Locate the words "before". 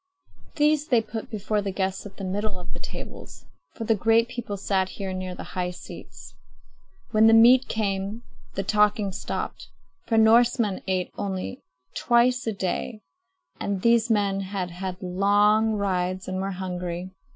1.29-1.61